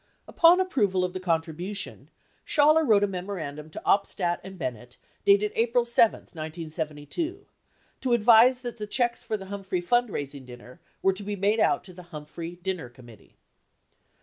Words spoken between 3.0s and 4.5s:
a memorandum to Opstad